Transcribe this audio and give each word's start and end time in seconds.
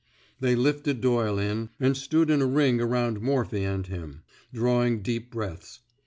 They 0.39 0.55
lifted 0.55 0.99
Doyle 0.99 1.37
in, 1.37 1.69
and 1.79 1.95
stood 1.95 2.31
in 2.31 2.41
a 2.41 2.47
ring 2.47 2.81
around 2.81 3.21
Morphy 3.21 3.63
and 3.63 3.85
him, 3.85 4.23
drawing 4.51 5.03
deep 5.03 5.29
breaths. 5.29 5.81